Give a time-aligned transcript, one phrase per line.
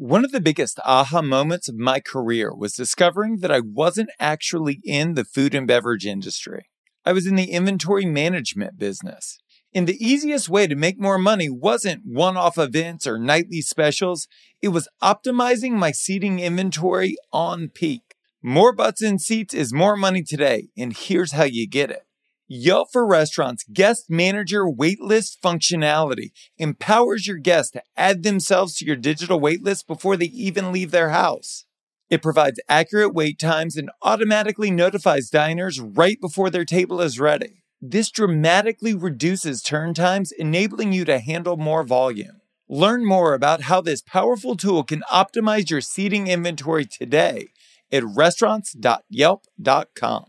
[0.00, 4.78] One of the biggest aha moments of my career was discovering that I wasn't actually
[4.84, 6.66] in the food and beverage industry.
[7.04, 9.40] I was in the inventory management business.
[9.74, 14.28] And the easiest way to make more money wasn't one off events or nightly specials,
[14.62, 18.14] it was optimizing my seating inventory on peak.
[18.40, 22.04] More butts in seats is more money today, and here's how you get it.
[22.50, 28.96] Yelp for Restaurants guest manager waitlist functionality empowers your guests to add themselves to your
[28.96, 31.66] digital waitlist before they even leave their house.
[32.08, 37.64] It provides accurate wait times and automatically notifies diners right before their table is ready.
[37.82, 42.40] This dramatically reduces turn times, enabling you to handle more volume.
[42.66, 47.48] Learn more about how this powerful tool can optimize your seating inventory today
[47.92, 50.24] at restaurants.yelp.com.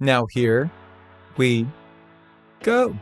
[0.00, 0.70] Now, here
[1.36, 1.66] we
[2.62, 2.96] go.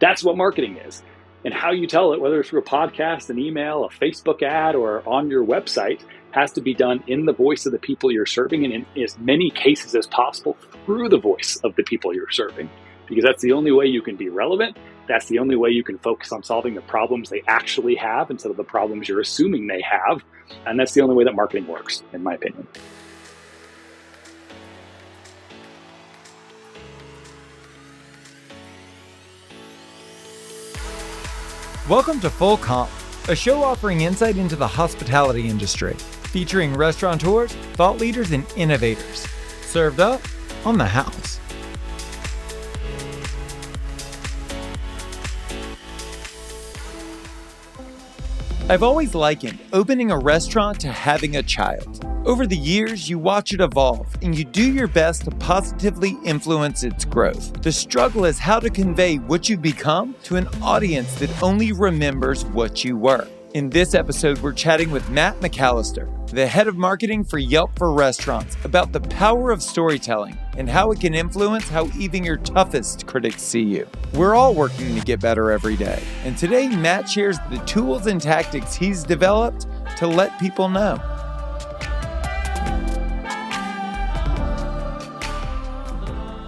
[0.00, 1.02] That's what marketing is.
[1.44, 4.74] And how you tell it, whether it's through a podcast, an email, a Facebook ad,
[4.74, 6.00] or on your website,
[6.32, 9.18] has to be done in the voice of the people you're serving and in as
[9.18, 12.68] many cases as possible through the voice of the people you're serving.
[13.08, 14.76] Because that's the only way you can be relevant.
[15.08, 18.50] That's the only way you can focus on solving the problems they actually have instead
[18.50, 20.22] of the problems you're assuming they have.
[20.66, 22.66] And that's the only way that marketing works, in my opinion.
[31.88, 32.90] Welcome to Full Comp,
[33.28, 39.26] a show offering insight into the hospitality industry, featuring restaurateurs, thought leaders, and innovators.
[39.62, 40.20] Served up
[40.66, 41.40] on the house.
[48.70, 52.04] I've always likened opening a restaurant to having a child.
[52.26, 56.82] Over the years, you watch it evolve and you do your best to positively influence
[56.82, 57.62] its growth.
[57.62, 62.44] The struggle is how to convey what you've become to an audience that only remembers
[62.44, 63.26] what you were.
[63.54, 67.94] In this episode, we're chatting with Matt McAllister, the head of marketing for Yelp for
[67.94, 73.06] Restaurants, about the power of storytelling and how it can influence how even your toughest
[73.06, 73.88] critics see you.
[74.12, 78.20] We're all working to get better every day, and today Matt shares the tools and
[78.20, 79.66] tactics he's developed
[79.96, 80.96] to let people know.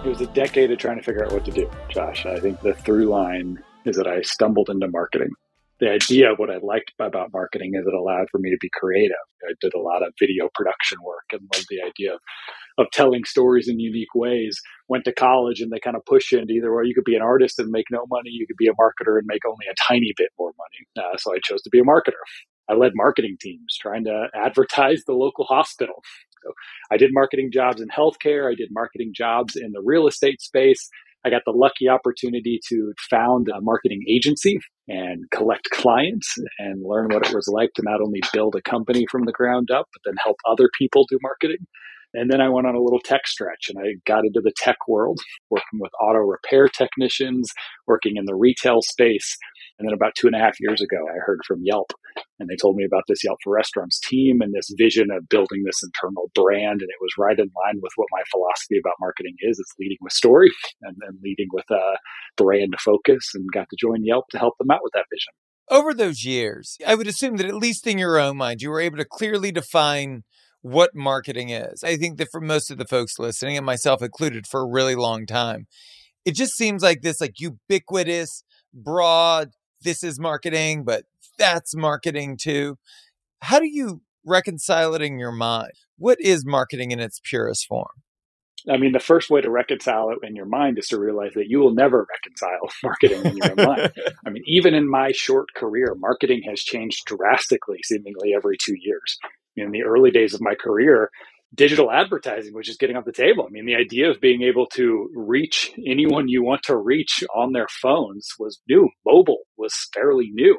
[0.05, 2.27] It was a decade of trying to figure out what to do, Josh.
[2.27, 5.31] I think the through line is that I stumbled into marketing.
[5.81, 8.69] The idea of what I liked about marketing is it allowed for me to be
[8.71, 9.17] creative.
[9.43, 12.19] I did a lot of video production work and loved the idea of,
[12.77, 14.55] of telling stories in unique ways.
[14.89, 17.15] Went to college and they kind of push you into either or you could be
[17.15, 19.75] an artist and make no money, you could be a marketer and make only a
[19.87, 21.07] tiny bit more money.
[21.07, 22.21] Uh, so I chose to be a marketer.
[22.69, 26.03] I led marketing teams trying to advertise the local hospital.
[26.43, 26.51] So
[26.91, 28.51] I did marketing jobs in healthcare.
[28.51, 30.89] I did marketing jobs in the real estate space.
[31.25, 34.59] I got the lucky opportunity to found a marketing agency
[34.91, 39.05] and collect clients and learn what it was like to not only build a company
[39.09, 41.65] from the ground up, but then help other people do marketing.
[42.13, 44.75] And then I went on a little tech stretch and I got into the tech
[44.85, 45.19] world,
[45.49, 47.49] working with auto repair technicians,
[47.87, 49.37] working in the retail space.
[49.81, 51.91] And then about two and a half years ago, I heard from Yelp
[52.39, 55.63] and they told me about this Yelp for Restaurants team and this vision of building
[55.65, 56.81] this internal brand.
[56.81, 59.57] And it was right in line with what my philosophy about marketing is.
[59.57, 60.51] It's leading with story
[60.83, 61.97] and then leading with a
[62.37, 65.33] brand focus and got to join Yelp to help them out with that vision.
[65.71, 68.81] Over those years, I would assume that at least in your own mind, you were
[68.81, 70.25] able to clearly define
[70.61, 71.83] what marketing is.
[71.83, 74.93] I think that for most of the folks listening, and myself included, for a really
[74.93, 75.65] long time,
[76.23, 78.43] it just seems like this like ubiquitous,
[78.73, 81.05] broad, this is marketing, but
[81.37, 82.77] that's marketing too.
[83.41, 85.71] How do you reconcile it in your mind?
[85.97, 87.89] What is marketing in its purest form?
[88.69, 91.47] I mean, the first way to reconcile it in your mind is to realize that
[91.47, 93.91] you will never reconcile marketing in your mind.
[94.25, 99.17] I mean, even in my short career, marketing has changed drastically, seemingly every two years.
[99.57, 101.09] In the early days of my career,
[101.53, 103.45] digital advertising which is getting off the table.
[103.45, 107.51] I mean, the idea of being able to reach anyone you want to reach on
[107.53, 108.89] their phones was new.
[109.05, 110.57] Mobile was fairly new.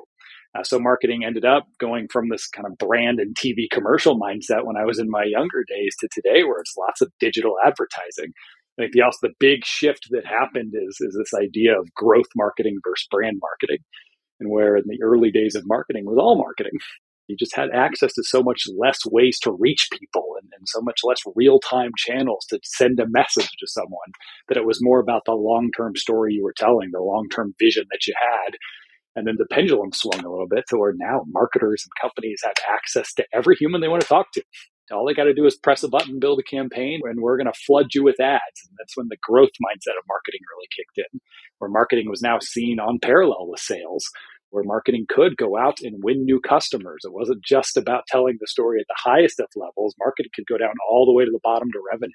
[0.54, 4.64] Uh, so marketing ended up going from this kind of brand and TV commercial mindset
[4.64, 8.32] when I was in my younger days to today, where it's lots of digital advertising.
[8.78, 12.28] I think the also the big shift that happened is is this idea of growth
[12.36, 13.82] marketing versus brand marketing,
[14.40, 16.78] and where in the early days of marketing was all marketing.
[17.28, 20.80] You just had access to so much less ways to reach people and, and so
[20.80, 24.12] much less real time channels to send a message to someone
[24.48, 27.54] that it was more about the long term story you were telling, the long term
[27.58, 28.56] vision that you had,
[29.14, 32.54] and then the pendulum swung a little bit to where now marketers and companies have
[32.72, 34.42] access to every human they want to talk to.
[34.90, 37.50] All they got to do is press a button, build a campaign, and we're going
[37.50, 38.60] to flood you with ads.
[38.68, 41.20] And that's when the growth mindset of marketing really kicked in,
[41.58, 44.04] where marketing was now seen on parallel with sales.
[44.52, 47.00] Where marketing could go out and win new customers.
[47.04, 49.94] It wasn't just about telling the story at the highest of levels.
[49.98, 52.12] Marketing could go down all the way to the bottom to revenue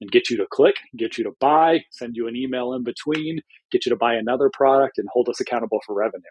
[0.00, 3.40] and get you to click, get you to buy, send you an email in between,
[3.72, 6.22] get you to buy another product and hold us accountable for revenue.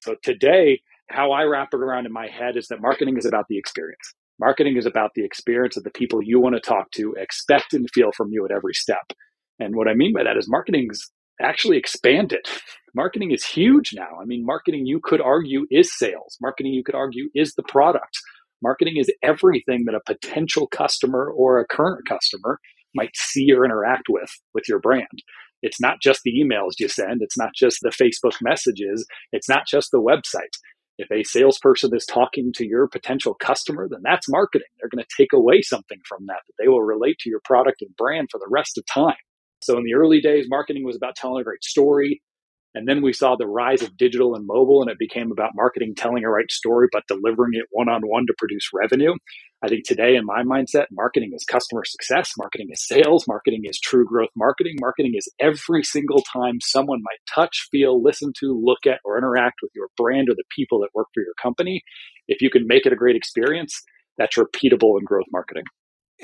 [0.00, 0.80] So today,
[1.10, 4.14] how I wrap it around in my head is that marketing is about the experience.
[4.40, 7.88] Marketing is about the experience of the people you want to talk to, expect and
[7.92, 9.12] feel from you at every step.
[9.60, 12.46] And what I mean by that is marketing's actually expanded.
[12.94, 14.18] Marketing is huge now.
[14.20, 16.36] I mean, marketing, you could argue, is sales.
[16.40, 18.18] Marketing, you could argue, is the product.
[18.62, 22.58] Marketing is everything that a potential customer or a current customer
[22.94, 25.22] might see or interact with with your brand.
[25.62, 29.66] It's not just the emails you send, it's not just the Facebook messages, it's not
[29.66, 30.54] just the website.
[30.96, 34.68] If a salesperson is talking to your potential customer, then that's marketing.
[34.78, 37.82] They're going to take away something from that that they will relate to your product
[37.82, 39.16] and brand for the rest of time.
[39.64, 42.20] So in the early days, marketing was about telling a great story.
[42.74, 45.94] And then we saw the rise of digital and mobile, and it became about marketing
[45.96, 49.14] telling a right story, but delivering it one on one to produce revenue.
[49.62, 53.80] I think today, in my mindset, marketing is customer success, marketing is sales, marketing is
[53.80, 54.74] true growth marketing.
[54.80, 59.60] Marketing is every single time someone might touch, feel, listen to, look at, or interact
[59.62, 61.80] with your brand or the people that work for your company.
[62.28, 63.80] If you can make it a great experience,
[64.18, 65.64] that's repeatable in growth marketing.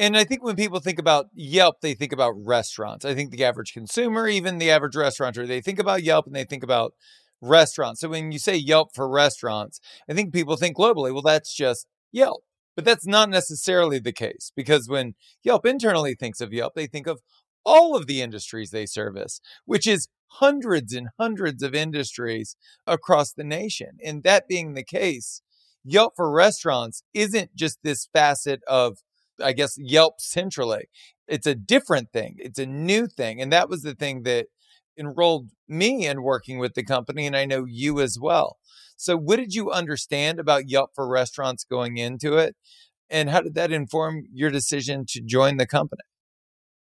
[0.00, 3.04] And I think when people think about Yelp, they think about restaurants.
[3.04, 6.44] I think the average consumer, even the average restaurateur, they think about Yelp and they
[6.44, 6.94] think about
[7.42, 8.00] restaurants.
[8.00, 11.86] So when you say Yelp for restaurants, I think people think globally, well, that's just
[12.12, 12.44] Yelp.
[12.74, 17.06] But that's not necessarily the case because when Yelp internally thinks of Yelp, they think
[17.06, 17.20] of
[17.66, 22.56] all of the industries they service, which is hundreds and hundreds of industries
[22.86, 23.98] across the nation.
[24.02, 25.42] And that being the case,
[25.84, 28.96] Yelp for restaurants isn't just this facet of
[29.42, 30.88] I guess, Yelp centrally.
[31.28, 33.40] It's a different thing, it's a new thing.
[33.40, 34.46] And that was the thing that
[34.98, 37.26] enrolled me in working with the company.
[37.26, 38.58] And I know you as well.
[38.96, 42.54] So, what did you understand about Yelp for restaurants going into it?
[43.08, 46.02] And how did that inform your decision to join the company?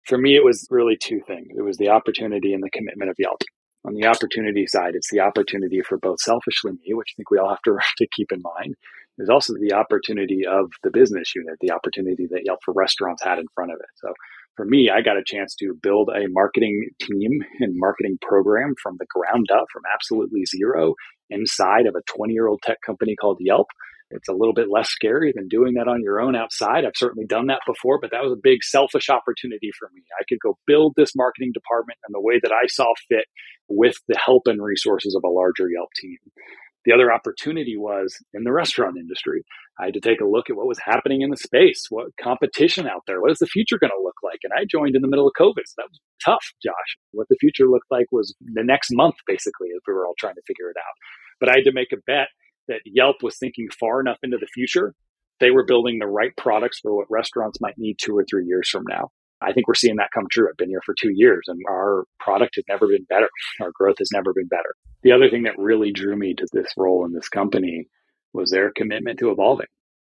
[0.04, 3.16] For me, it was really two things it was the opportunity and the commitment of
[3.18, 3.42] Yelp.
[3.84, 7.38] On the opportunity side, it's the opportunity for both selfishly me, which I think we
[7.38, 8.76] all have to, to keep in mind,
[9.16, 13.38] there's also the opportunity of the business unit, the opportunity that Yelp for Restaurants had
[13.38, 13.90] in front of it.
[13.96, 14.12] So
[14.56, 18.96] for me, I got a chance to build a marketing team and marketing program from
[18.98, 20.94] the ground up, from absolutely zero,
[21.30, 23.68] inside of a 20 year old tech company called Yelp.
[24.10, 26.84] It's a little bit less scary than doing that on your own outside.
[26.84, 30.02] I've certainly done that before, but that was a big selfish opportunity for me.
[30.20, 33.24] I could go build this marketing department in the way that I saw fit
[33.68, 36.18] with the help and resources of a larger Yelp team.
[36.84, 39.44] The other opportunity was in the restaurant industry.
[39.78, 42.86] I had to take a look at what was happening in the space, what competition
[42.86, 44.40] out there, what is the future going to look like?
[44.42, 45.62] And I joined in the middle of COVID.
[45.64, 46.96] So that was tough, Josh.
[47.12, 50.34] What the future looked like was the next month, basically, as we were all trying
[50.34, 50.94] to figure it out.
[51.40, 52.28] But I had to make a bet
[52.68, 54.94] that Yelp was thinking far enough into the future.
[55.40, 58.68] They were building the right products for what restaurants might need two or three years
[58.68, 59.10] from now.
[59.42, 60.48] I think we're seeing that come true.
[60.48, 63.28] I've been here for two years and our product has never been better.
[63.60, 64.74] Our growth has never been better.
[65.02, 67.88] The other thing that really drew me to this role in this company
[68.32, 69.66] was their commitment to evolving.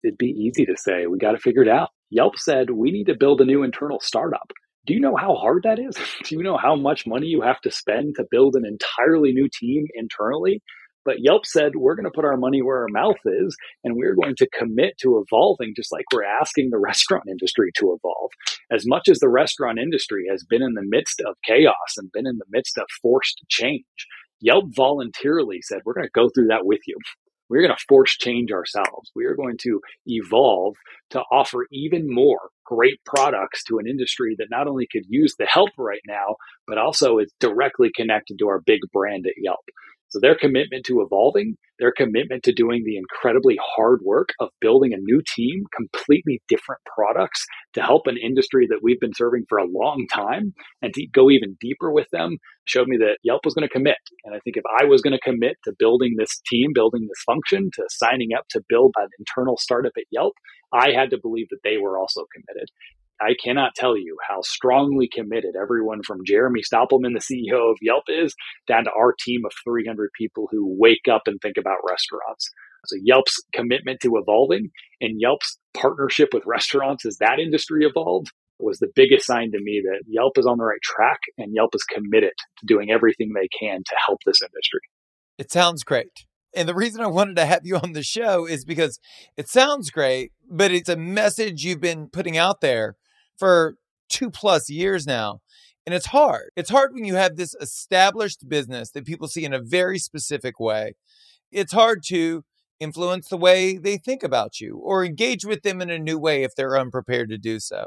[0.05, 1.91] It'd be easy to say, we got to figure it out.
[2.11, 4.51] Yelp said, we need to build a new internal startup.
[4.85, 5.97] Do you know how hard that is?
[6.25, 9.49] Do you know how much money you have to spend to build an entirely new
[9.49, 10.61] team internally?
[11.05, 14.15] But Yelp said, we're going to put our money where our mouth is, and we're
[14.15, 18.31] going to commit to evolving just like we're asking the restaurant industry to evolve.
[18.71, 22.27] As much as the restaurant industry has been in the midst of chaos and been
[22.27, 23.85] in the midst of forced change,
[24.41, 26.97] Yelp voluntarily said, we're going to go through that with you.
[27.49, 29.11] We're going to force change ourselves.
[29.15, 30.75] We are going to evolve
[31.11, 35.45] to offer even more great products to an industry that not only could use the
[35.45, 39.61] help right now, but also is directly connected to our big brand at Yelp.
[40.13, 44.93] So their commitment to evolving, their commitment to doing the incredibly hard work of building
[44.93, 47.43] a new team, completely different products
[47.73, 50.53] to help an industry that we've been serving for a long time
[50.83, 53.97] and to go even deeper with them showed me that Yelp was going to commit.
[54.27, 57.23] And I think if I was going to commit to building this team, building this
[57.25, 60.35] function, to signing up to build an internal startup at Yelp,
[60.75, 62.69] I had to believe that they were also committed.
[63.21, 68.05] I cannot tell you how strongly committed everyone from Jeremy Stoppelman, the CEO of Yelp,
[68.09, 68.35] is
[68.67, 72.51] down to our team of 300 people who wake up and think about restaurants.
[72.87, 78.79] So Yelp's commitment to evolving and Yelp's partnership with restaurants as that industry evolved was
[78.79, 81.85] the biggest sign to me that Yelp is on the right track and Yelp is
[81.85, 84.81] committed to doing everything they can to help this industry.
[85.39, 86.27] It sounds great.
[86.55, 88.99] And the reason I wanted to have you on the show is because
[89.37, 92.97] it sounds great, but it's a message you've been putting out there
[93.43, 93.75] for
[94.09, 95.41] two plus years now.
[95.85, 96.51] And it's hard.
[96.55, 100.61] It's hard when you have this established business that people see in a very specific
[100.61, 100.95] way.
[101.51, 102.45] it's hard to
[102.79, 106.45] influence the way they think about you or engage with them in a new way
[106.45, 107.87] if they're unprepared to do so.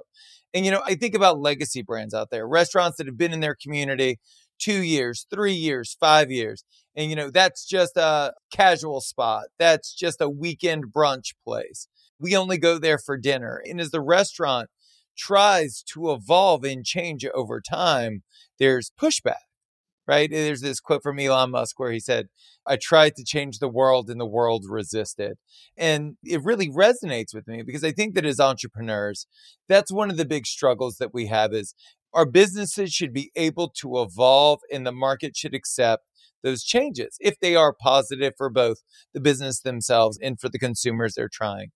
[0.53, 3.39] And, you know, I think about legacy brands out there, restaurants that have been in
[3.39, 4.19] their community
[4.59, 6.65] two years, three years, five years.
[6.97, 9.45] And, you know, that's just a casual spot.
[9.57, 11.88] That's just a weekend brunch place.
[12.19, 13.62] We only go there for dinner.
[13.65, 14.69] And as the restaurant
[15.17, 18.24] tries to evolve and change over time,
[18.60, 19.45] there's pushback
[20.07, 20.29] right?
[20.29, 22.27] There's this quote from Elon Musk where he said,
[22.65, 25.38] I tried to change the world and the world resisted.
[25.77, 29.27] And it really resonates with me because I think that as entrepreneurs,
[29.67, 31.74] that's one of the big struggles that we have is
[32.13, 36.03] our businesses should be able to evolve and the market should accept
[36.43, 38.77] those changes if they are positive for both
[39.13, 41.72] the business themselves and for the consumers they're trying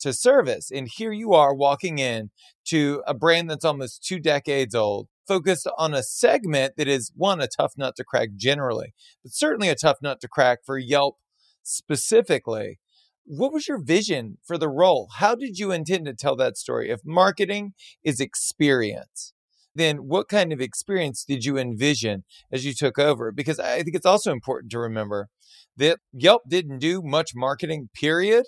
[0.00, 0.70] to service.
[0.70, 2.30] And here you are walking in
[2.66, 7.40] to a brand that's almost two decades old focused on a segment that is one
[7.40, 11.18] a tough nut to crack generally, but certainly a tough nut to crack for Yelp
[11.62, 12.80] specifically.
[13.24, 15.08] What was your vision for the role?
[15.18, 16.90] How did you intend to tell that story?
[16.90, 19.32] If marketing is experience,
[19.72, 23.30] then what kind of experience did you envision as you took over?
[23.30, 25.28] Because I think it's also important to remember
[25.76, 28.46] that Yelp didn't do much marketing, period,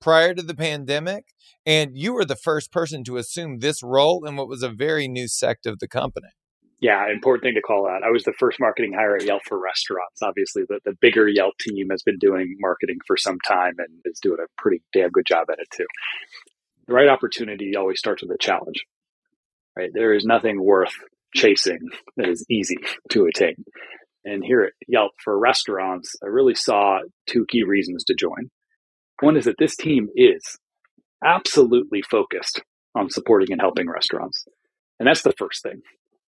[0.00, 1.26] prior to the pandemic.
[1.66, 5.08] And you were the first person to assume this role in what was a very
[5.08, 6.28] new sect of the company.
[6.80, 8.02] Yeah, important thing to call out.
[8.02, 10.20] I was the first marketing hire at Yelp for restaurants.
[10.22, 14.18] Obviously, the, the bigger Yelp team has been doing marketing for some time and is
[14.20, 15.86] doing a pretty damn good job at it too.
[16.86, 18.84] The right opportunity always starts with a challenge,
[19.74, 19.90] right?
[19.94, 20.92] There is nothing worth
[21.34, 22.76] chasing that is easy
[23.10, 23.64] to attain.
[24.26, 28.50] And here at Yelp for restaurants, I really saw two key reasons to join.
[29.20, 30.58] One is that this team is
[31.24, 32.62] absolutely focused
[32.94, 34.44] on supporting and helping restaurants.
[34.98, 35.80] And that's the first thing.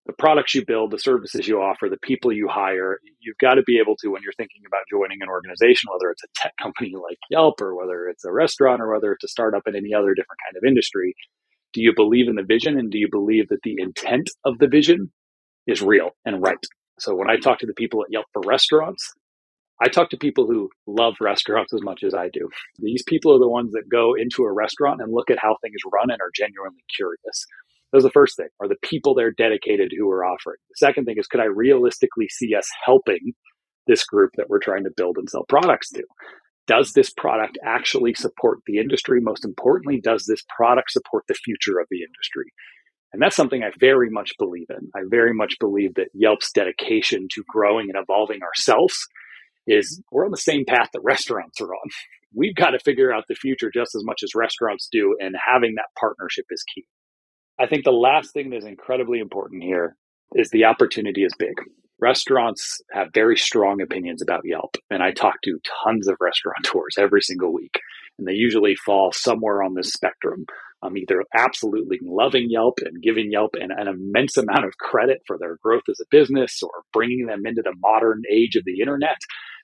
[0.05, 3.63] The products you build, the services you offer, the people you hire, you've got to
[3.63, 6.93] be able to, when you're thinking about joining an organization, whether it's a tech company
[6.95, 10.13] like Yelp or whether it's a restaurant or whether it's a startup in any other
[10.13, 11.13] different kind of industry,
[11.73, 14.67] do you believe in the vision and do you believe that the intent of the
[14.67, 15.11] vision
[15.67, 16.57] is real and right?
[16.99, 19.13] So when I talk to the people at Yelp for restaurants,
[19.81, 22.49] I talk to people who love restaurants as much as I do.
[22.79, 25.77] These people are the ones that go into a restaurant and look at how things
[25.91, 27.45] run and are genuinely curious.
[27.93, 28.49] That's the first thing.
[28.59, 30.57] Are the people they're dedicated who are offering?
[30.69, 33.33] The second thing is, could I realistically see us helping
[33.85, 36.03] this group that we're trying to build and sell products to?
[36.65, 39.21] Does this product actually support the industry?
[39.21, 42.51] Most importantly, does this product support the future of the industry?
[43.13, 44.89] And that's something I very much believe in.
[44.93, 49.07] I very much believe that Yelp's dedication to growing and evolving ourselves
[49.67, 51.89] is we're on the same path that restaurants are on.
[52.33, 55.75] We've got to figure out the future just as much as restaurants do, and having
[55.75, 56.85] that partnership is key.
[57.59, 59.95] I think the last thing that's incredibly important here
[60.35, 61.55] is the opportunity is big.
[61.99, 67.21] Restaurants have very strong opinions about Yelp, and I talk to tons of restaurateurs every
[67.21, 67.79] single week,
[68.19, 70.45] and they usually fall somewhere on this spectrum.
[70.83, 75.37] I'm either absolutely loving Yelp and giving Yelp an, an, immense amount of credit for
[75.39, 79.17] their growth as a business or bringing them into the modern age of the internet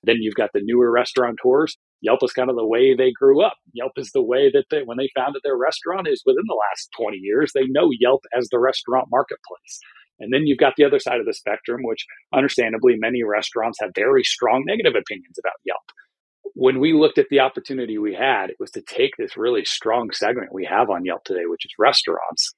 [0.03, 1.77] then you've got the newer restaurateurs.
[2.01, 3.55] Yelp is kind of the way they grew up.
[3.71, 6.89] Yelp is the way that they, when they founded their restaurant is within the last
[6.99, 9.79] 20 years, they know Yelp as the restaurant marketplace.
[10.19, 13.91] And then you've got the other side of the spectrum, which understandably many restaurants have
[13.95, 15.83] very strong negative opinions about Yelp.
[16.55, 20.11] When we looked at the opportunity we had, it was to take this really strong
[20.11, 22.53] segment we have on Yelp today, which is restaurants,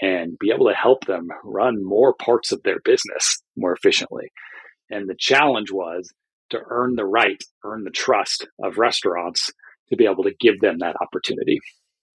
[0.00, 4.30] and be able to help them run more parts of their business more efficiently.
[4.88, 6.12] And the challenge was
[6.50, 9.50] to earn the right, earn the trust of restaurants
[9.88, 11.58] to be able to give them that opportunity.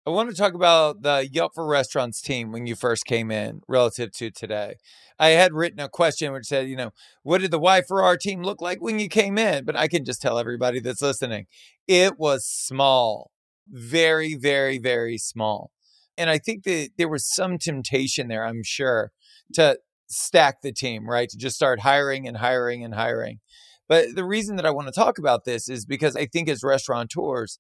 [0.07, 3.63] I want to talk about the Yelp for Restaurants team when you first came in
[3.67, 4.75] relative to today.
[5.19, 6.91] I had written a question which said, you know,
[7.23, 9.65] what did the YFR team look like when you came in?
[9.65, 11.47] But I can just tell everybody that's listening,
[11.89, 13.31] it was small,
[13.67, 15.71] very, very, very small.
[16.19, 19.11] And I think that there was some temptation there, I'm sure,
[19.55, 21.31] to stack the team, right?
[21.31, 23.41] To just start hiring and hiring and hiring.
[23.89, 26.63] But the reason that I want to talk about this is because I think as
[26.63, 27.59] restaurateurs,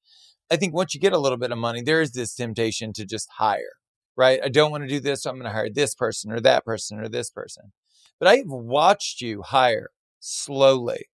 [0.51, 3.05] I think once you get a little bit of money, there is this temptation to
[3.05, 3.77] just hire,
[4.17, 4.41] right?
[4.43, 6.65] I don't want to do this, so I'm going to hire this person or that
[6.65, 7.73] person or this person.
[8.19, 9.91] But I've watched you hire
[10.21, 11.07] slowly,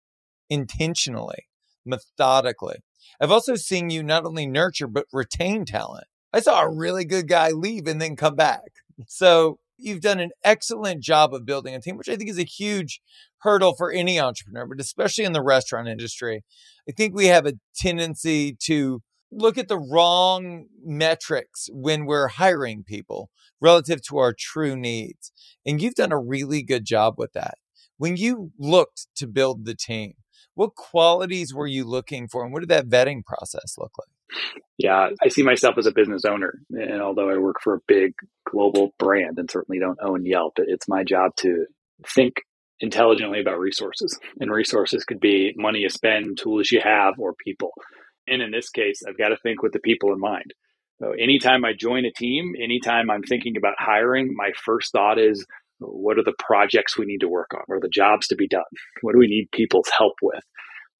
[0.50, 1.48] intentionally,
[1.86, 2.78] methodically.
[3.20, 6.06] I've also seen you not only nurture, but retain talent.
[6.32, 8.70] I saw a really good guy leave and then come back.
[9.08, 12.44] So you've done an excellent job of building a team, which I think is a
[12.44, 13.02] huge
[13.40, 16.44] hurdle for any entrepreneur, but especially in the restaurant industry.
[16.88, 22.84] I think we have a tendency to look at the wrong metrics when we're hiring
[22.84, 23.30] people
[23.62, 25.32] relative to our true needs.
[25.66, 27.56] And you've done a really good job with that.
[27.98, 30.14] When you looked to build the team,
[30.60, 34.62] What qualities were you looking for, and what did that vetting process look like?
[34.78, 36.60] Yeah, I see myself as a business owner.
[36.72, 38.12] And although I work for a big
[38.46, 41.66] global brand and certainly don't own Yelp, it's my job to
[42.14, 42.42] think
[42.82, 44.20] intelligently about resources.
[44.42, 47.72] And resources could be money you spend, tools you have, or people.
[48.28, 50.54] And in this case, I've got to think with the people in mind.
[51.02, 55.46] So anytime I join a team, anytime I'm thinking about hiring, my first thought is
[55.80, 57.62] what are the projects we need to work on?
[57.68, 58.64] What are the jobs to be done?
[59.02, 60.44] What do we need people's help with?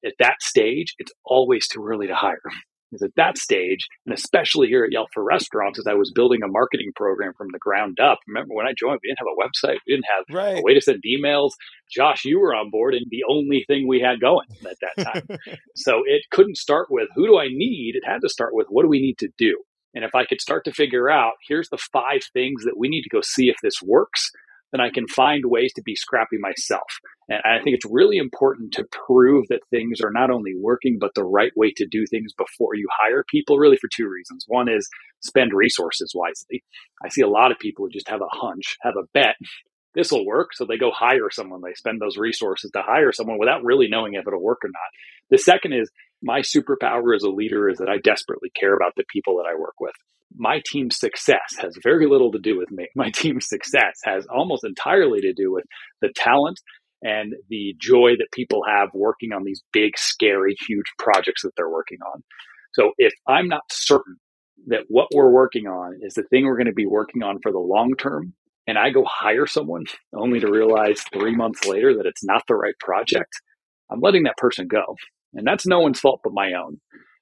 [0.04, 2.40] At that stage, it's always too early to hire.
[2.90, 6.42] Because at that stage, and especially here at Yelp for restaurants, as I was building
[6.42, 8.18] a marketing program from the ground up.
[8.26, 10.58] Remember when I joined, we didn't have a website, we didn't have right.
[10.58, 11.50] a way to send emails.
[11.88, 15.38] Josh, you were on board, and the only thing we had going at that time.
[15.76, 17.94] so it couldn't start with who do I need?
[17.94, 19.56] It had to start with what do we need to do?
[19.94, 23.02] And if I could start to figure out, here's the five things that we need
[23.02, 24.30] to go see if this works,
[24.72, 26.86] then I can find ways to be scrappy myself.
[27.28, 31.14] And I think it's really important to prove that things are not only working, but
[31.14, 34.44] the right way to do things before you hire people, really for two reasons.
[34.46, 34.88] One is
[35.20, 36.62] spend resources wisely.
[37.04, 39.36] I see a lot of people who just have a hunch, have a bet.
[39.94, 40.50] This will work.
[40.54, 41.62] So they go hire someone.
[41.64, 45.30] They spend those resources to hire someone without really knowing if it'll work or not.
[45.30, 45.90] The second is
[46.22, 49.58] my superpower as a leader is that I desperately care about the people that I
[49.58, 49.94] work with
[50.36, 52.88] my team's success has very little to do with me.
[52.96, 55.64] My team's success has almost entirely to do with
[56.00, 56.58] the talent
[57.02, 61.70] and the joy that people have working on these big, scary, huge projects that they're
[61.70, 62.22] working on.
[62.74, 64.16] So if I'm not certain
[64.66, 67.52] that what we're working on is the thing we're going to be working on for
[67.52, 68.34] the long term,
[68.66, 69.84] and I go hire someone
[70.14, 73.32] only to realize three months later that it's not the right project,
[73.90, 74.96] I'm letting that person go.
[75.34, 76.80] And that's no one's fault but my own.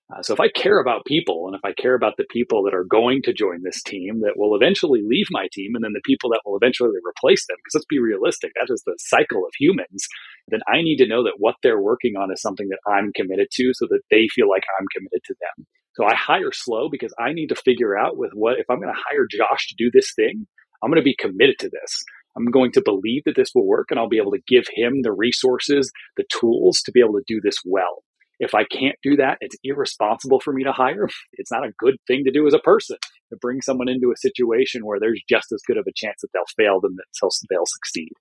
[0.09, 2.75] Uh, so if I care about people and if I care about the people that
[2.75, 6.01] are going to join this team that will eventually leave my team and then the
[6.05, 9.53] people that will eventually replace them, because let's be realistic, that is the cycle of
[9.59, 10.07] humans,
[10.49, 13.49] then I need to know that what they're working on is something that I'm committed
[13.53, 15.67] to so that they feel like I'm committed to them.
[15.93, 18.95] So I hire slow because I need to figure out with what, if I'm going
[18.95, 20.47] to hire Josh to do this thing,
[20.83, 22.05] I'm going to be committed to this.
[22.35, 25.03] I'm going to believe that this will work and I'll be able to give him
[25.03, 28.05] the resources, the tools to be able to do this well.
[28.41, 31.09] If I can't do that, it's irresponsible for me to hire.
[31.35, 32.97] It's not a good thing to do as a person
[33.31, 36.29] to bring someone into a situation where there's just as good of a chance that
[36.33, 38.13] they'll fail than that they'll succeed.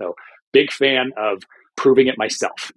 [0.00, 0.14] So,
[0.52, 1.42] big fan of
[1.76, 2.72] proving it myself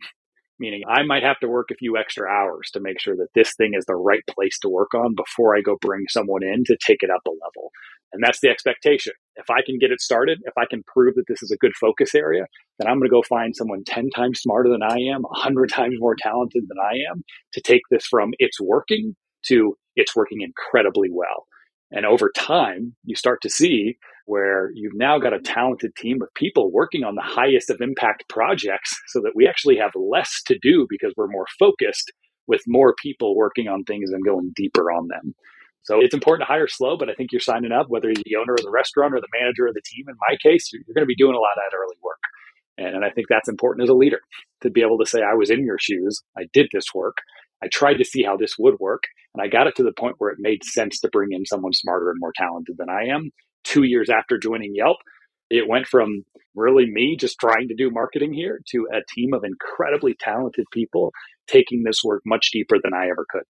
[0.59, 3.53] meaning I might have to work a few extra hours to make sure that this
[3.55, 6.77] thing is the right place to work on before I go bring someone in to
[6.85, 7.71] take it up a level.
[8.11, 9.13] And that's the expectation.
[9.39, 11.73] If I can get it started, if I can prove that this is a good
[11.79, 12.45] focus area,
[12.77, 15.95] then I'm going to go find someone 10 times smarter than I am, 100 times
[15.97, 17.23] more talented than I am
[17.53, 19.15] to take this from it's working
[19.47, 21.47] to it's working incredibly well.
[21.91, 26.29] And over time, you start to see where you've now got a talented team of
[26.35, 30.57] people working on the highest of impact projects so that we actually have less to
[30.61, 32.11] do because we're more focused
[32.47, 35.33] with more people working on things and going deeper on them.
[35.89, 38.35] So it's important to hire slow, but I think you're signing up, whether you're the
[38.35, 40.05] owner of the restaurant or the manager of the team.
[40.07, 42.19] In my case, you're, going to be doing a lot of that early work.
[42.77, 44.19] And, and I think that's important as a leader
[44.61, 46.21] to be able to say, I was in your shoes.
[46.37, 47.17] I did this work.
[47.63, 49.05] I tried to see how this would work.
[49.33, 51.73] And I got it to the point where it made sense to bring in someone
[51.73, 53.31] smarter and more talented than I am.
[53.63, 54.97] Two years after joining Yelp,
[55.49, 56.23] it went from
[56.53, 61.13] really me just trying to do marketing here to a team of incredibly talented people
[61.47, 63.41] taking this work much deeper than I ever could.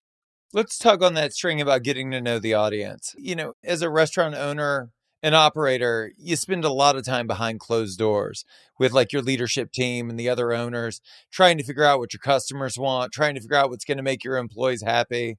[0.51, 3.13] Let's tug on that string about getting to know the audience.
[3.17, 4.89] You know, as a restaurant owner,
[5.21, 8.45] an operator, you spend a lot of time behind closed doors
[8.79, 12.19] with like your leadership team and the other owners, trying to figure out what your
[12.19, 15.38] customers want, trying to figure out what's going to make your employees happy,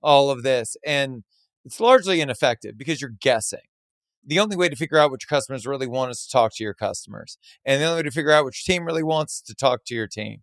[0.00, 0.76] all of this.
[0.86, 1.24] And
[1.64, 3.66] it's largely ineffective because you're guessing.
[4.24, 6.62] The only way to figure out what your customers really want is to talk to
[6.62, 7.36] your customers.
[7.64, 9.84] And the only way to figure out what your team really wants is to talk
[9.86, 10.42] to your team.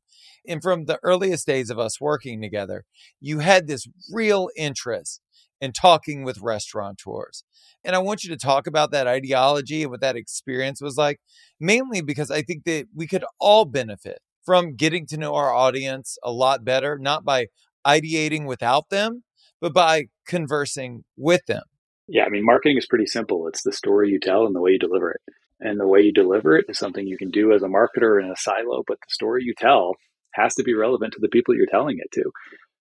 [0.49, 2.83] And from the earliest days of us working together,
[3.21, 5.21] you had this real interest
[5.61, 7.43] in talking with restaurateurs.
[7.83, 11.19] And I want you to talk about that ideology and what that experience was like,
[11.59, 16.17] mainly because I think that we could all benefit from getting to know our audience
[16.23, 17.47] a lot better, not by
[17.85, 19.23] ideating without them,
[19.61, 21.63] but by conversing with them.
[22.07, 23.47] Yeah, I mean, marketing is pretty simple.
[23.47, 25.21] It's the story you tell and the way you deliver it.
[25.59, 28.31] And the way you deliver it is something you can do as a marketer in
[28.31, 29.95] a silo, but the story you tell
[30.33, 32.31] has to be relevant to the people you're telling it to.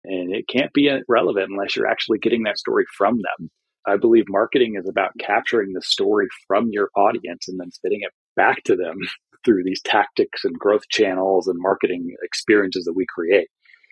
[0.05, 3.51] And it can't be relevant unless you're actually getting that story from them.
[3.87, 8.13] I believe marketing is about capturing the story from your audience and then spitting it
[8.37, 8.97] back to them
[9.45, 13.49] through these tactics and growth channels and marketing experiences that we create,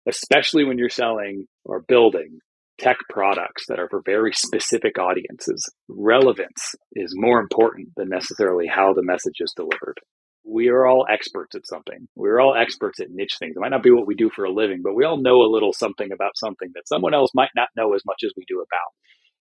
[0.07, 2.39] especially when you're selling or building
[2.79, 5.71] tech products that are for very specific audiences.
[5.89, 9.99] Relevance is more important than necessarily how the message is delivered.
[10.47, 12.07] We are all experts at something.
[12.15, 13.57] We're all experts at niche things.
[13.57, 15.53] It might not be what we do for a living, but we all know a
[15.53, 18.59] little something about something that someone else might not know as much as we do
[18.59, 18.93] about.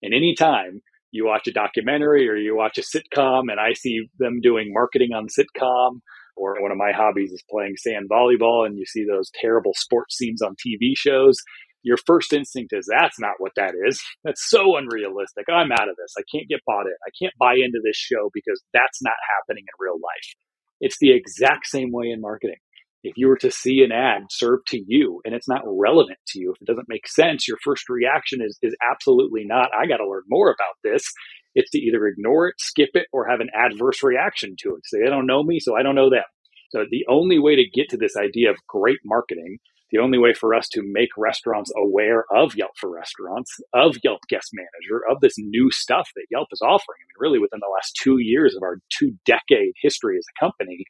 [0.02, 4.40] And anytime you watch a documentary or you watch a sitcom and I see them
[4.42, 6.00] doing marketing on sitcom,
[6.36, 10.16] or one of my hobbies is playing sand volleyball and you see those terrible sports
[10.18, 11.36] scenes on TV shows,
[11.82, 14.02] your first instinct is that's not what that is.
[14.24, 15.46] That's so unrealistic.
[15.48, 16.14] I'm out of this.
[16.18, 16.96] I can't get bought in.
[17.06, 20.34] I can't buy into this show because that's not happening in real life.
[20.80, 22.56] It's the exact same way in marketing.
[23.02, 26.40] If you were to see an ad served to you and it's not relevant to
[26.40, 29.98] you, if it doesn't make sense, your first reaction is, is absolutely not, I got
[29.98, 31.04] to learn more about this.
[31.54, 34.80] It's to either ignore it, skip it, or have an adverse reaction to it.
[34.84, 36.24] Say, they don't know me, so I don't know them.
[36.70, 39.58] So the only way to get to this idea of great marketing
[39.90, 44.20] the only way for us to make restaurants aware of Yelp for restaurants, of Yelp
[44.28, 46.98] Guest Manager, of this new stuff that Yelp is offering.
[47.00, 50.40] I mean, really within the last two years of our two decade history as a
[50.44, 50.84] company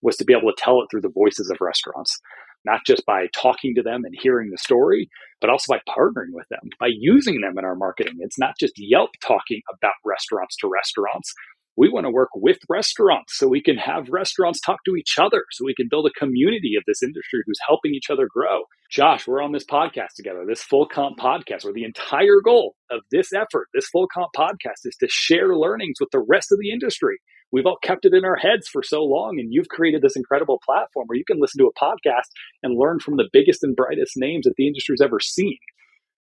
[0.00, 2.18] was to be able to tell it through the voices of restaurants,
[2.64, 6.46] not just by talking to them and hearing the story, but also by partnering with
[6.48, 8.14] them, by using them in our marketing.
[8.20, 11.32] It's not just Yelp talking about restaurants to restaurants
[11.78, 15.44] we want to work with restaurants so we can have restaurants talk to each other
[15.52, 18.62] so we can build a community of this industry who's helping each other grow.
[18.90, 23.02] Josh we're on this podcast together this full comp podcast where the entire goal of
[23.12, 26.72] this effort this full comp podcast is to share learnings with the rest of the
[26.72, 27.18] industry.
[27.52, 30.60] We've all kept it in our heads for so long and you've created this incredible
[30.66, 32.26] platform where you can listen to a podcast
[32.64, 35.58] and learn from the biggest and brightest names that the industry's ever seen.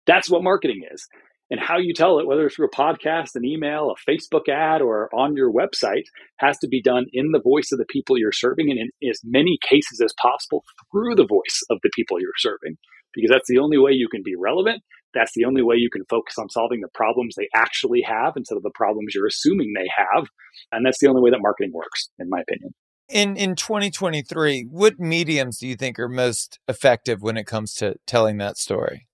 [0.05, 1.07] That's what marketing is
[1.51, 4.81] and how you tell it, whether it's through a podcast, an email, a Facebook ad,
[4.81, 6.05] or on your website,
[6.39, 9.21] has to be done in the voice of the people you're serving and in as
[9.25, 12.77] many cases as possible through the voice of the people you're serving.
[13.13, 14.83] Because that's the only way you can be relevant.
[15.15, 18.57] That's the only way you can focus on solving the problems they actually have instead
[18.57, 20.27] of the problems you're assuming they have.
[20.73, 22.75] And that's the only way that marketing works, in my opinion.
[23.09, 27.97] In in 2023, what mediums do you think are most effective when it comes to
[28.07, 29.07] telling that story?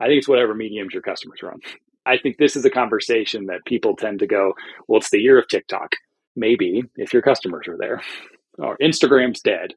[0.00, 1.58] I think it's whatever mediums your customers run.
[2.06, 4.54] I think this is a conversation that people tend to go,
[4.86, 5.92] well, it's the year of TikTok.
[6.36, 8.00] Maybe if your customers are there.
[8.58, 9.74] Or Instagram's dead.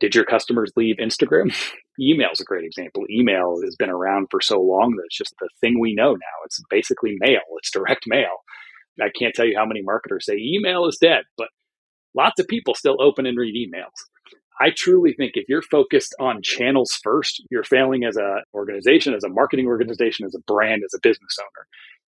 [0.00, 1.54] Did your customers leave Instagram?
[2.00, 3.04] Email is a great example.
[3.10, 6.36] Email has been around for so long that it's just the thing we know now.
[6.44, 8.42] It's basically mail, it's direct mail.
[9.00, 11.48] I can't tell you how many marketers say email is dead, but
[12.14, 13.90] lots of people still open and read emails.
[14.60, 19.24] I truly think if you're focused on channels first, you're failing as an organization, as
[19.24, 21.66] a marketing organization, as a brand, as a business owner.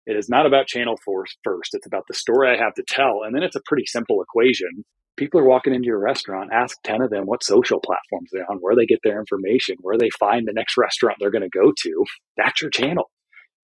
[0.06, 1.74] It is not about channel force first.
[1.74, 3.20] It's about the story I have to tell.
[3.24, 4.84] And then it's a pretty simple equation.
[5.16, 8.58] People are walking into your restaurant, ask 10 of them what social platforms they're on,
[8.58, 11.72] where they get their information, where they find the next restaurant they're going to go
[11.82, 12.04] to.
[12.36, 13.10] That's your channel.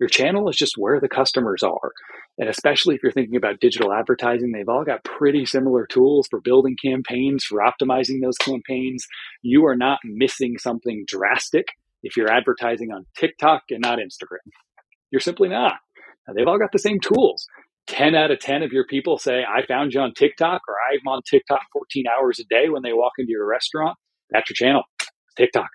[0.01, 1.93] Your channel is just where the customers are.
[2.39, 6.41] And especially if you're thinking about digital advertising, they've all got pretty similar tools for
[6.41, 9.07] building campaigns, for optimizing those campaigns.
[9.43, 11.67] You are not missing something drastic
[12.03, 14.49] if you're advertising on TikTok and not Instagram.
[15.11, 15.75] You're simply not.
[16.27, 17.47] Now, they've all got the same tools.
[17.89, 21.09] 10 out of 10 of your people say, I found you on TikTok or I'm
[21.09, 23.97] on TikTok 14 hours a day when they walk into your restaurant.
[24.31, 24.83] That's your channel,
[25.37, 25.71] TikTok.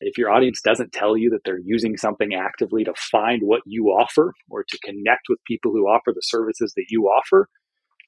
[0.00, 3.86] If your audience doesn't tell you that they're using something actively to find what you
[3.88, 7.48] offer or to connect with people who offer the services that you offer,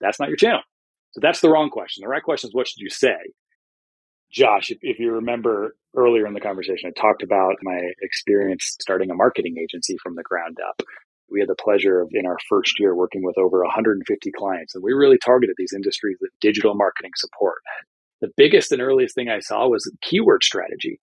[0.01, 0.63] that's not your channel.
[1.13, 2.03] So that's the wrong question.
[2.03, 3.19] The right question is what should you say?
[4.33, 9.11] Josh, if, if you remember earlier in the conversation, I talked about my experience starting
[9.11, 10.81] a marketing agency from the ground up.
[11.31, 14.83] We had the pleasure of in our first year working with over 150 clients, and
[14.83, 17.59] we really targeted these industries with digital marketing support.
[18.23, 20.99] The biggest and earliest thing I saw was keyword strategy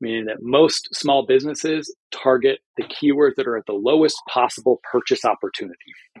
[0.00, 5.24] meaning that most small businesses target the keywords that are at the lowest possible purchase
[5.24, 5.76] opportunity.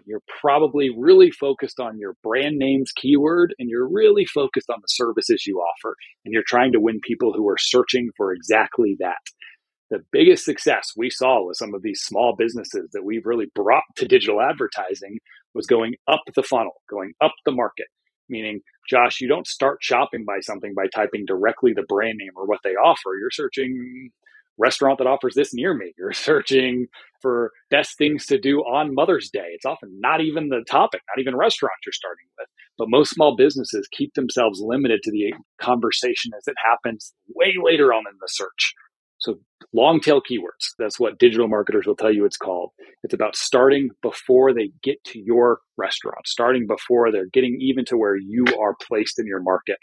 [0.06, 4.88] You're probably really focused on your brand name's keyword and you're really focused on the
[4.88, 5.94] services you offer.
[6.24, 9.18] And you're trying to win people who are searching for exactly that.
[9.90, 13.84] The biggest success we saw with some of these small businesses that we've really brought
[13.96, 15.18] to digital advertising
[15.54, 17.86] was going up the funnel, going up the market,
[18.28, 22.46] meaning Josh, you don't start shopping by something by typing directly the brand name or
[22.46, 23.16] what they offer.
[23.18, 24.10] You're searching
[24.58, 25.92] restaurant that offers this near me.
[25.98, 26.86] You're searching
[27.20, 29.48] for best things to do on Mother's Day.
[29.52, 32.48] It's often not even the topic, not even restaurant you're starting with.
[32.78, 37.92] But most small businesses keep themselves limited to the conversation as it happens way later
[37.92, 38.74] on in the search.
[39.26, 39.40] So
[39.72, 40.68] long tail keywords.
[40.78, 42.70] That's what digital marketers will tell you it's called.
[43.02, 47.96] It's about starting before they get to your restaurant, starting before they're getting even to
[47.96, 49.78] where you are placed in your market.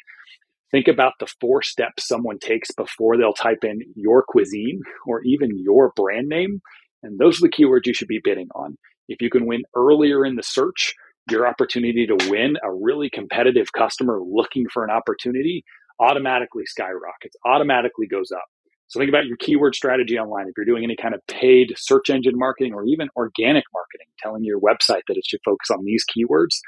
[0.72, 5.50] Think about the four steps someone takes before they'll type in your cuisine or even
[5.58, 6.62] your brand name.
[7.04, 8.78] And those are the keywords you should be bidding on.
[9.10, 10.94] If you can win earlier in the search,
[11.30, 15.66] your opportunity to win a really competitive customer looking for an opportunity
[16.00, 18.46] automatically skyrockets, automatically goes up.
[18.94, 20.46] So think about your keyword strategy online.
[20.48, 24.44] If you're doing any kind of paid search engine marketing or even organic marketing, telling
[24.44, 26.60] your website that it should focus on these keywords,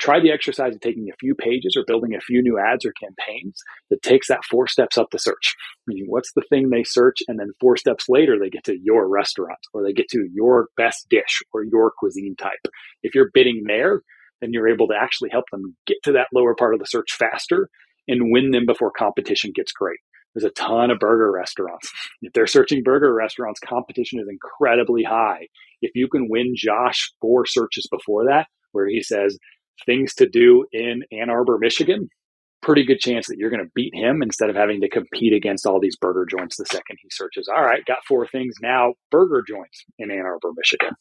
[0.00, 2.92] try the exercise of taking a few pages or building a few new ads or
[3.00, 5.54] campaigns that takes that four steps up the search.
[5.86, 7.18] Meaning, what's the thing they search?
[7.28, 10.66] And then four steps later, they get to your restaurant or they get to your
[10.76, 12.66] best dish or your cuisine type.
[13.04, 14.02] If you're bidding there,
[14.40, 17.12] then you're able to actually help them get to that lower part of the search
[17.16, 17.68] faster
[18.08, 20.00] and win them before competition gets great.
[20.38, 21.90] There's a ton of burger restaurants.
[22.22, 25.48] If they're searching burger restaurants, competition is incredibly high.
[25.82, 29.36] If you can win Josh four searches before that, where he says,
[29.84, 32.08] things to do in Ann Arbor, Michigan,
[32.62, 35.66] pretty good chance that you're going to beat him instead of having to compete against
[35.66, 37.48] all these burger joints the second he searches.
[37.52, 40.94] All right, got four things now, burger joints in Ann Arbor, Michigan.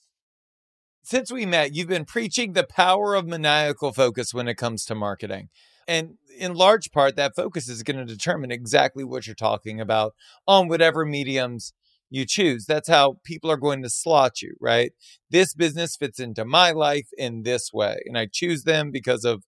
[1.03, 4.95] Since we met, you've been preaching the power of maniacal focus when it comes to
[4.95, 5.49] marketing.
[5.87, 10.13] And in large part, that focus is going to determine exactly what you're talking about
[10.47, 11.73] on whatever mediums
[12.09, 12.65] you choose.
[12.65, 14.91] That's how people are going to slot you, right?
[15.29, 19.43] This business fits into my life in this way, and I choose them because of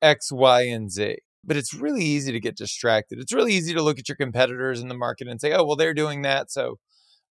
[0.00, 1.18] X, Y, and Z.
[1.44, 3.18] But it's really easy to get distracted.
[3.18, 5.76] It's really easy to look at your competitors in the market and say, oh, well,
[5.76, 6.50] they're doing that.
[6.50, 6.78] So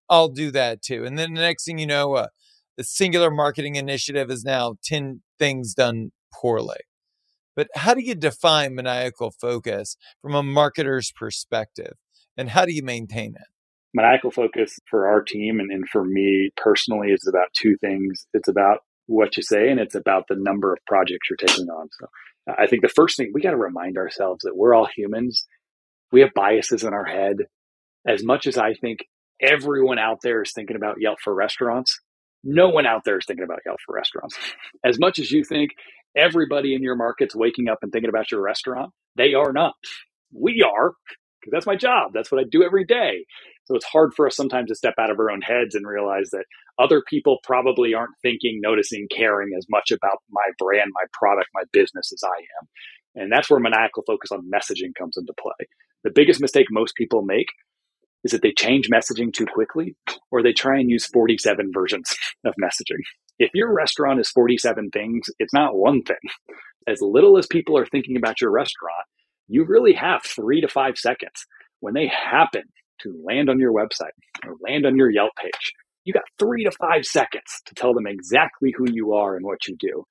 [0.09, 1.05] I'll do that too.
[1.05, 2.27] And then the next thing you know, uh,
[2.75, 6.77] the singular marketing initiative is now 10 things done poorly.
[7.55, 11.93] But how do you define maniacal focus from a marketer's perspective?
[12.38, 13.47] And how do you maintain it?
[13.93, 18.27] maniacal focus for our team and, and for me personally is about two things.
[18.33, 21.88] It's about what you say and it's about the number of projects you're taking on.
[21.99, 22.07] So
[22.57, 25.45] I think the first thing we got to remind ourselves that we're all humans.
[26.12, 27.38] We have biases in our head.
[28.07, 28.99] As much as I think
[29.41, 31.99] everyone out there is thinking about Yelp for restaurants,
[32.43, 34.38] no one out there is thinking about Yelp for restaurants.
[34.85, 35.71] As much as you think
[36.15, 39.74] everybody in your market's waking up and thinking about your restaurant, they are not.
[40.34, 40.93] We are
[41.39, 42.12] because that's my job.
[42.13, 43.26] That's what I do every day.
[43.65, 46.30] So it's hard for us sometimes to step out of our own heads and realize
[46.32, 46.45] that
[46.80, 51.63] other people probably aren't thinking, noticing, caring as much about my brand, my product, my
[51.72, 52.28] business as I
[52.60, 53.24] am.
[53.24, 55.67] And that's where maniacal focus on messaging comes into play.
[56.04, 57.48] The biggest mistake most people make
[58.24, 59.95] is that they change messaging too quickly
[60.32, 63.02] or they try and use 47 versions of messaging.
[63.39, 66.17] If your restaurant is 47 things, it's not one thing.
[66.88, 69.06] As little as people are thinking about your restaurant,
[69.47, 71.45] you really have three to five seconds
[71.80, 72.63] when they happen
[73.02, 74.12] to land on your website
[74.45, 75.73] or land on your Yelp page.
[76.04, 79.67] You got three to five seconds to tell them exactly who you are and what
[79.67, 80.06] you do.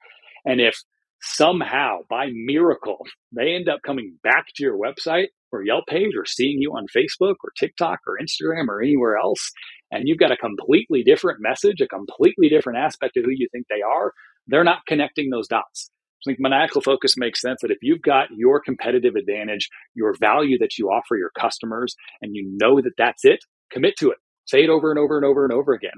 [0.45, 0.77] And if
[1.21, 6.25] somehow by miracle they end up coming back to your website or Yelp page or
[6.25, 9.51] seeing you on Facebook or TikTok or Instagram or anywhere else,
[9.91, 13.67] and you've got a completely different message, a completely different aspect of who you think
[13.69, 14.13] they are,
[14.47, 15.91] they're not connecting those dots.
[16.25, 20.59] I think maniacal focus makes sense that if you've got your competitive advantage, your value
[20.59, 24.19] that you offer your customers, and you know that that's it, commit to it.
[24.47, 25.91] Say it over and over and over and over again.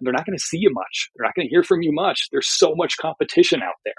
[0.00, 1.10] They're not going to see you much.
[1.14, 2.28] They're not going to hear from you much.
[2.32, 3.94] There's so much competition out there.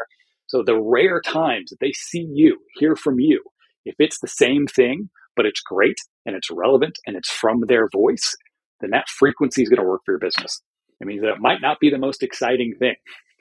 [0.47, 3.43] So the rare times that they see you, hear from you,
[3.85, 7.87] if it's the same thing, but it's great and it's relevant and it's from their
[7.89, 8.35] voice,
[8.81, 10.61] then that frequency is going to work for your business.
[11.01, 12.95] It means that it might not be the most exciting thing,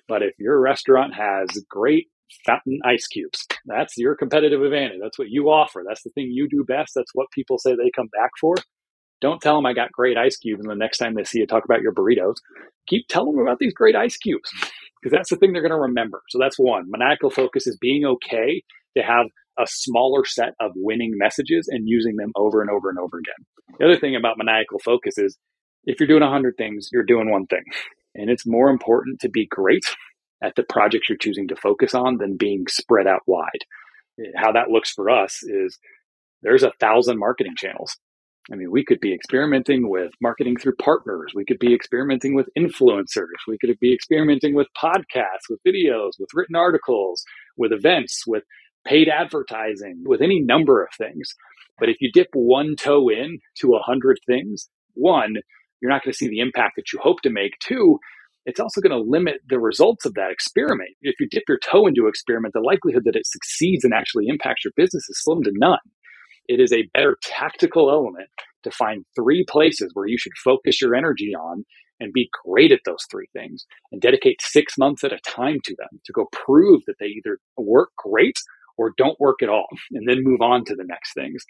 [0.07, 2.09] but if your restaurant has great
[2.45, 3.47] fountain ice cubes.
[3.67, 4.99] That's your competitive advantage.
[5.03, 5.85] That's what you offer.
[5.87, 6.93] That's the thing you do best.
[6.95, 8.55] That's what people say they come back for.
[9.21, 11.47] Don't tell them I got great ice cubes, and the next time they see you
[11.47, 12.37] talk about your burritos,
[12.87, 14.49] keep telling them about these great ice cubes
[15.03, 16.23] because that's the thing they're going to remember.
[16.29, 16.85] So that's one.
[16.89, 18.63] Maniacal focus is being okay
[18.97, 19.27] to have
[19.59, 23.47] a smaller set of winning messages and using them over and over and over again.
[23.79, 25.37] The other thing about maniacal focus is
[25.85, 27.65] if you're doing 100 things, you're doing one thing.
[28.15, 29.85] And it's more important to be great
[30.43, 33.65] at the projects you're choosing to focus on than being spread out wide.
[34.37, 35.79] How that looks for us is
[36.43, 37.97] there's a thousand marketing channels.
[38.51, 41.33] I mean, we could be experimenting with marketing through partners.
[41.35, 43.37] We could be experimenting with influencers.
[43.47, 47.23] We could be experimenting with podcasts, with videos, with written articles,
[47.59, 48.45] with events, with
[48.89, 51.35] paid advertising, with any number of things.
[51.79, 55.35] But if you dip one toe in to a hundred things, one,
[55.81, 57.53] you're not going to see the impact that you hope to make.
[57.61, 57.99] Two,
[58.47, 60.91] it's also going to limit the results of that experiment.
[61.03, 64.27] If you dip your toe into an experiment, the likelihood that it succeeds and actually
[64.29, 65.79] impacts your business is slim to none.
[66.49, 68.29] It is a better tactical element
[68.65, 71.65] to find three places where you should focus your energy on
[72.01, 75.77] and be great at those three things and dedicate six months at a time to
[75.79, 78.39] them to go prove that they either work great
[78.79, 81.45] or don't work at all and then move on to the next things.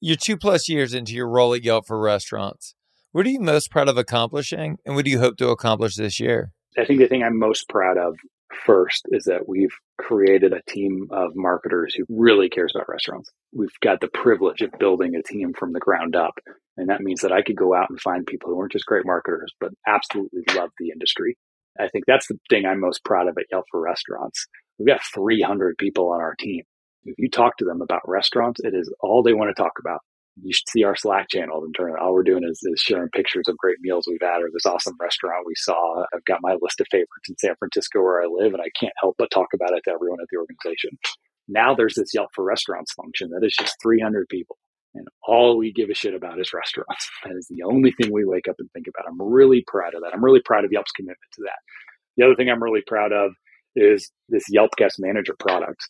[0.00, 2.74] You're two plus years into your role at Yelp for restaurants.
[3.12, 6.20] What are you most proud of accomplishing and what do you hope to accomplish this
[6.20, 6.52] year?
[6.78, 8.16] I think the thing I'm most proud of
[8.64, 13.30] first is that we've created a team of marketers who really cares about restaurants.
[13.52, 16.34] We've got the privilege of building a team from the ground up.
[16.76, 19.04] And that means that I could go out and find people who aren't just great
[19.04, 21.36] marketers, but absolutely love the industry.
[21.78, 24.46] I think that's the thing I'm most proud of at Yelp for restaurants.
[24.78, 26.62] We've got 300 people on our team.
[27.04, 30.00] If you talk to them about restaurants, it is all they want to talk about
[30.42, 33.48] you should see our Slack channel and turn all we're doing is, is sharing pictures
[33.48, 36.04] of great meals we've had or this awesome restaurant we saw.
[36.14, 38.92] I've got my list of favorites in San Francisco where I live, and I can't
[39.00, 40.90] help but talk about it to everyone at the organization.
[41.48, 44.56] Now there's this Yelp for restaurants function that is just 300 people.
[44.94, 47.08] And all we give a shit about is restaurants.
[47.24, 49.08] That is the only thing we wake up and think about.
[49.08, 50.14] I'm really proud of that.
[50.14, 51.58] I'm really proud of Yelp's commitment to that.
[52.16, 53.32] The other thing I'm really proud of
[53.78, 55.82] is this Yelp Guest Manager product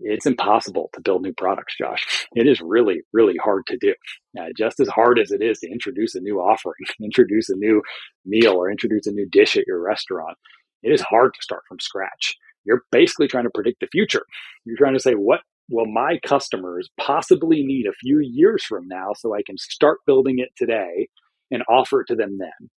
[0.00, 2.26] it's impossible to build new products, Josh.
[2.34, 3.94] It is really, really hard to do.
[4.38, 7.82] Uh, just as hard as it is to introduce a new offering, introduce a new
[8.24, 10.36] meal, or introduce a new dish at your restaurant,
[10.82, 12.36] it is hard to start from scratch.
[12.64, 14.24] You're basically trying to predict the future.
[14.64, 19.12] You're trying to say, what will my customers possibly need a few years from now
[19.16, 21.08] so I can start building it today
[21.50, 22.70] and offer it to them then?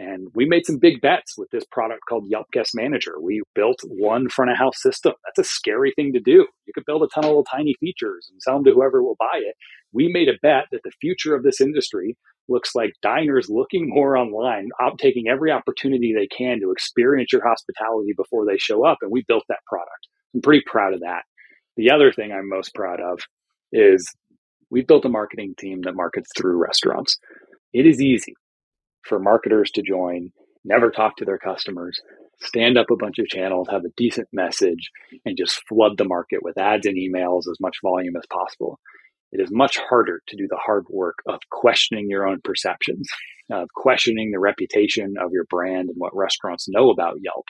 [0.00, 3.20] And we made some big bets with this product called Yelp Guest Manager.
[3.20, 5.12] We built one front of house system.
[5.26, 6.46] That's a scary thing to do.
[6.64, 9.18] You could build a ton of little tiny features and sell them to whoever will
[9.18, 9.56] buy it.
[9.92, 12.16] We made a bet that the future of this industry
[12.48, 18.14] looks like diners looking more online, taking every opportunity they can to experience your hospitality
[18.16, 18.98] before they show up.
[19.02, 20.08] And we built that product.
[20.34, 21.24] I'm pretty proud of that.
[21.76, 23.20] The other thing I'm most proud of
[23.70, 24.10] is
[24.70, 27.18] we built a marketing team that markets through restaurants.
[27.74, 28.32] It is easy
[29.04, 30.30] for marketers to join,
[30.64, 32.00] never talk to their customers,
[32.42, 34.90] stand up a bunch of channels, have a decent message,
[35.24, 38.78] and just flood the market with ads and emails as much volume as possible.
[39.32, 43.08] It is much harder to do the hard work of questioning your own perceptions,
[43.50, 47.44] of questioning the reputation of your brand and what restaurants know about Yelp.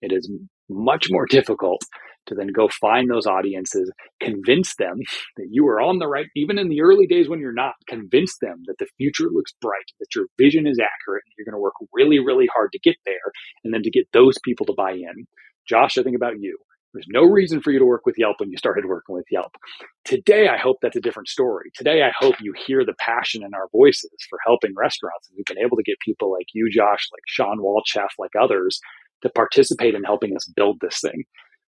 [0.00, 0.30] It is
[0.68, 1.82] much more difficult
[2.26, 4.98] to then go find those audiences, convince them
[5.36, 8.36] that you are on the right, even in the early days when you're not, convince
[8.40, 11.62] them that the future looks bright, that your vision is accurate, and you're going to
[11.62, 13.32] work really, really hard to get there,
[13.64, 15.26] and then to get those people to buy in.
[15.68, 16.58] Josh, I think about you.
[16.92, 19.56] There's no reason for you to work with Yelp when you started working with Yelp.
[20.04, 21.70] Today, I hope that's a different story.
[21.74, 25.28] Today, I hope you hear the passion in our voices for helping restaurants.
[25.28, 28.78] And we've been able to get people like you, Josh, like Sean Walchef, like others
[29.22, 31.24] to participate in helping us build this thing.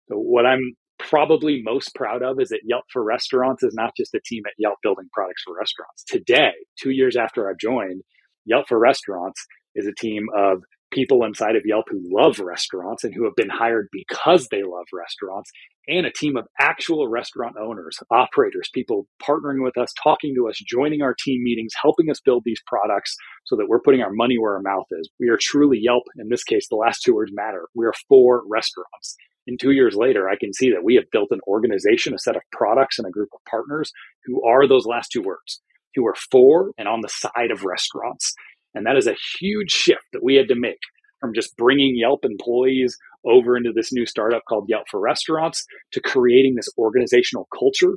[0.09, 4.13] So what I'm probably most proud of is that Yelp for Restaurants is not just
[4.15, 6.03] a team at Yelp building products for restaurants.
[6.07, 8.01] Today, two years after I've joined,
[8.45, 13.13] Yelp for Restaurants is a team of people inside of Yelp who love restaurants and
[13.13, 15.51] who have been hired because they love restaurants,
[15.87, 20.57] and a team of actual restaurant owners, operators, people partnering with us, talking to us,
[20.65, 23.15] joining our team meetings, helping us build these products
[23.45, 25.09] so that we're putting our money where our mouth is.
[25.19, 26.03] We are truly Yelp.
[26.17, 27.67] In this case, the last two words matter.
[27.75, 29.17] We are for restaurants.
[29.47, 32.35] And two years later, I can see that we have built an organization, a set
[32.35, 33.91] of products, and a group of partners
[34.25, 35.61] who are those last two words,
[35.95, 38.33] who are for and on the side of restaurants.
[38.75, 40.79] And that is a huge shift that we had to make
[41.19, 46.01] from just bringing Yelp employees over into this new startup called Yelp for Restaurants to
[46.01, 47.93] creating this organizational culture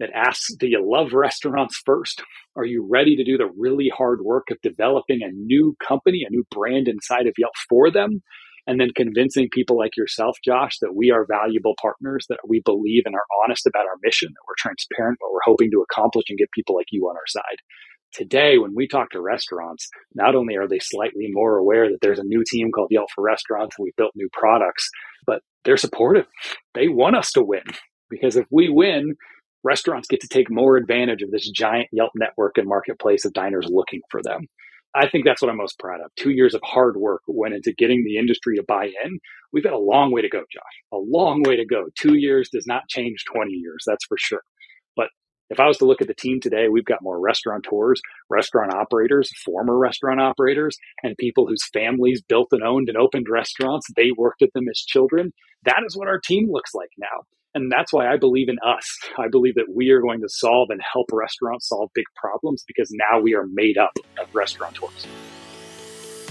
[0.00, 2.22] that asks, do you love restaurants first?
[2.56, 6.30] Are you ready to do the really hard work of developing a new company, a
[6.30, 8.22] new brand inside of Yelp for them?
[8.66, 13.02] And then convincing people like yourself, Josh, that we are valuable partners, that we believe
[13.06, 16.38] and are honest about our mission, that we're transparent, what we're hoping to accomplish, and
[16.38, 17.58] get people like you on our side.
[18.12, 22.18] Today, when we talk to restaurants, not only are they slightly more aware that there's
[22.18, 24.88] a new team called Yelp for Restaurants and we built new products,
[25.26, 26.26] but they're supportive.
[26.74, 27.62] They want us to win
[28.10, 29.14] because if we win,
[29.64, 33.66] restaurants get to take more advantage of this giant Yelp network and marketplace of diners
[33.70, 34.46] looking for them.
[34.94, 36.10] I think that's what I'm most proud of.
[36.16, 39.18] Two years of hard work went into getting the industry to buy in.
[39.52, 40.62] We've got a long way to go, Josh.
[40.92, 41.86] A long way to go.
[41.98, 44.42] Two years does not change 20 years, that's for sure.
[44.94, 45.08] But
[45.48, 49.30] if I was to look at the team today, we've got more restaurateurs, restaurant operators,
[49.44, 53.86] former restaurant operators, and people whose families built and owned and opened restaurants.
[53.96, 55.32] They worked at them as children.
[55.64, 57.22] That is what our team looks like now.
[57.54, 58.98] And that's why I believe in us.
[59.18, 62.90] I believe that we are going to solve and help restaurants solve big problems because
[63.10, 65.06] now we are made up of restaurateurs.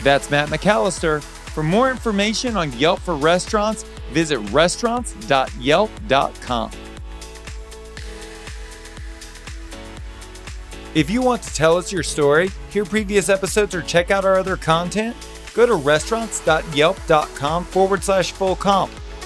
[0.04, 1.22] That's Matt McAllister.
[1.22, 6.72] For more information on Yelp for restaurants, visit restaurants.yelp.com.
[10.94, 14.38] If you want to tell us your story, hear previous episodes, or check out our
[14.38, 15.16] other content,
[15.54, 18.92] go to restaurants.yelp.com forward slash full comp.